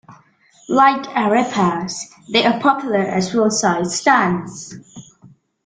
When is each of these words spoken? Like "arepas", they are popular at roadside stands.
Like 0.67 1.03
"arepas", 1.15 1.93
they 2.33 2.43
are 2.43 2.59
popular 2.59 3.01
at 3.03 3.31
roadside 3.35 3.85
stands. 3.85 4.73